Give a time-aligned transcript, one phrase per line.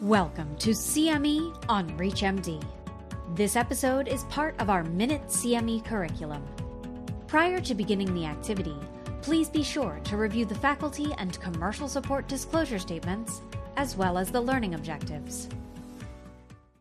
[0.00, 2.64] Welcome to CME on ReachMD.
[3.34, 6.42] This episode is part of our Minute CME curriculum.
[7.26, 8.74] Prior to beginning the activity,
[9.20, 13.42] please be sure to review the faculty and commercial support disclosure statements,
[13.76, 15.50] as well as the learning objectives.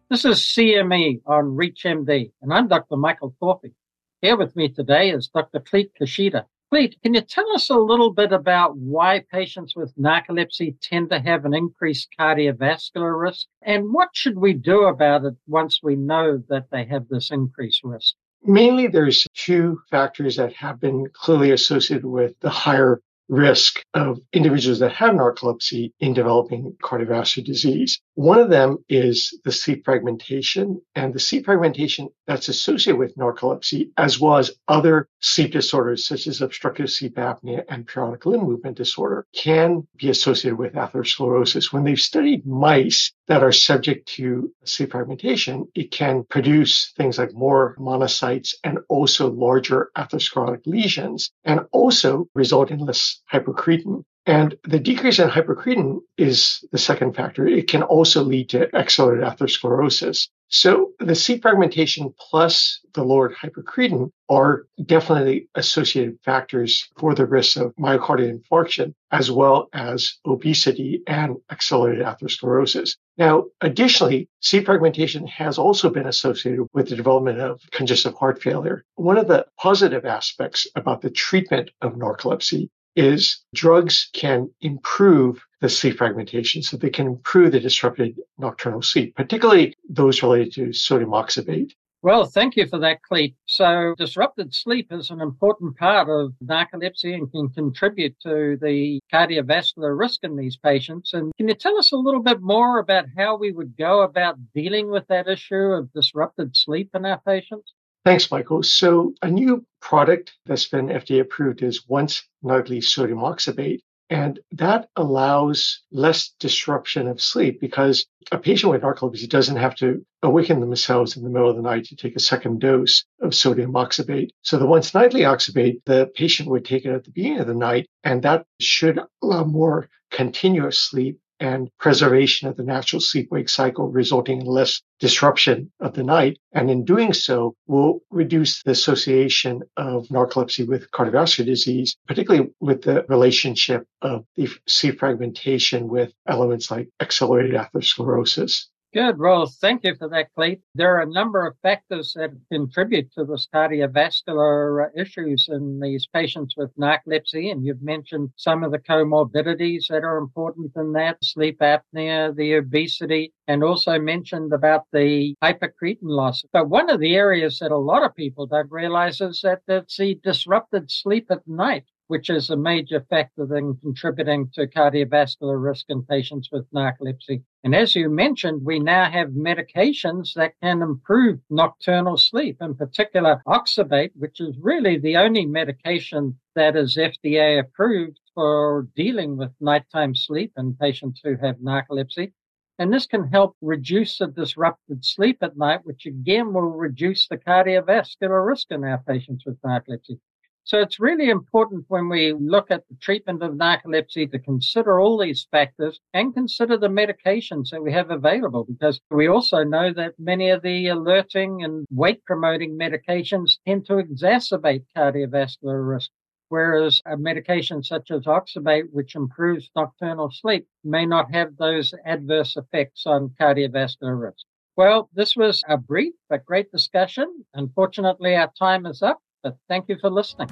[0.09, 2.95] This is CME on ReachMD, and I'm Dr.
[2.95, 3.73] Michael Thorpy.
[4.21, 5.59] Here with me today is Dr.
[5.59, 6.45] Clete Kushida.
[6.71, 11.19] Clete, can you tell us a little bit about why patients with narcolepsy tend to
[11.19, 16.43] have an increased cardiovascular risk, and what should we do about it once we know
[16.47, 18.13] that they have this increased risk?
[18.43, 24.79] Mainly, there's two factors that have been clearly associated with the higher risk of individuals
[24.79, 28.01] that have narcolepsy in developing cardiovascular disease.
[28.15, 33.91] One of them is the sleep fragmentation and the sleep fragmentation that's associated with narcolepsy,
[33.97, 38.77] as well as other sleep disorders such as obstructive sleep apnea and periodic limb movement
[38.77, 41.71] disorder can be associated with atherosclerosis.
[41.71, 47.33] When they've studied mice that are subject to sleep fragmentation, it can produce things like
[47.33, 54.03] more monocytes and also larger atherosclerotic lesions and also result in less hypocretin.
[54.25, 57.47] And the decrease in hypocretin is the second factor.
[57.47, 60.27] It can also lead to accelerated atherosclerosis.
[60.49, 67.57] So the sleep fragmentation plus the lowered hypocretin are definitely associated factors for the risk
[67.57, 72.97] of myocardial infarction, as well as obesity and accelerated atherosclerosis.
[73.17, 78.85] Now, additionally, sleep fragmentation has also been associated with the development of congestive heart failure.
[78.95, 85.69] One of the positive aspects about the treatment of narcolepsy is drugs can improve the
[85.69, 86.61] sleep fragmentation.
[86.61, 91.71] So they can improve the disrupted nocturnal sleep, particularly those related to sodium oxybate.
[92.01, 93.35] Well, thank you for that, Clete.
[93.45, 99.99] So, disrupted sleep is an important part of narcolepsy and can contribute to the cardiovascular
[99.99, 101.13] risk in these patients.
[101.13, 104.37] And can you tell us a little bit more about how we would go about
[104.53, 107.73] dealing with that issue of disrupted sleep in our patients?
[108.09, 108.63] Thanks, Michael.
[108.63, 113.81] So, a new product that's been FDA approved is once nightly sodium oxybate.
[114.09, 120.03] And that allows less disruption of sleep because a patient with narcolepsy doesn't have to
[120.23, 123.73] awaken themselves in the middle of the night to take a second dose of sodium
[123.73, 124.29] oxybate.
[124.41, 127.53] So the once nightly oxybate, the patient would take it at the beginning of the
[127.53, 133.49] night, and that should allow more continuous sleep and preservation of the natural sleep wake
[133.49, 136.37] cycle, resulting in less disruption of the night.
[136.51, 142.81] And in doing so, will reduce the association of narcolepsy with cardiovascular disease, particularly with
[142.81, 148.65] the relationship of the sleep fragmentation with elements like accelerated atherosclerosis.
[148.91, 149.19] Good.
[149.19, 150.61] Well, thank you for that, Clete.
[150.73, 156.07] There are a number of factors that contribute to this cardiovascular uh, issues in these
[156.07, 157.51] patients with narcolepsy.
[157.51, 162.55] And you've mentioned some of the comorbidities that are important in that sleep apnea, the
[162.55, 166.43] obesity, and also mentioned about the hypocretin loss.
[166.51, 169.97] But one of the areas that a lot of people don't realize is that it's
[169.97, 175.85] the disrupted sleep at night which is a major factor in contributing to cardiovascular risk
[175.89, 177.43] in patients with narcolepsy.
[177.63, 183.43] And as you mentioned, we now have medications that can improve nocturnal sleep, in particular
[183.47, 190.15] oxybate, which is really the only medication that is FDA approved for dealing with nighttime
[190.15, 192.31] sleep in patients who have narcolepsy.
[192.79, 197.37] And this can help reduce the disrupted sleep at night, which again will reduce the
[197.37, 200.19] cardiovascular risk in our patients with narcolepsy.
[200.69, 205.17] So it's really important when we look at the treatment of narcolepsy to consider all
[205.17, 210.19] these factors and consider the medications that we have available because we also know that
[210.19, 216.11] many of the alerting and wake promoting medications tend to exacerbate cardiovascular risk.
[216.49, 222.55] Whereas a medication such as oxybate, which improves nocturnal sleep, may not have those adverse
[222.55, 224.45] effects on cardiovascular risk.
[224.77, 227.43] Well, this was a brief but great discussion.
[227.55, 229.19] Unfortunately, our time is up.
[229.43, 230.49] But thank you for listening.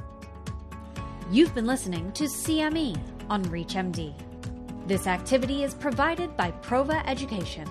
[1.31, 2.98] You've been listening to CME
[3.30, 4.14] on ReachMD.
[4.88, 7.68] This activity is provided by Prova Education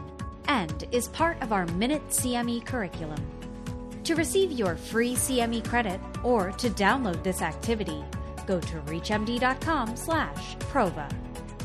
[0.49, 3.19] and is part of our Minute CME curriculum.
[4.05, 8.05] To receive your free CME credit or to download this activity,
[8.47, 11.11] go to reachmd.com/prova.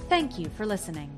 [0.09, 1.15] Thank you for listening.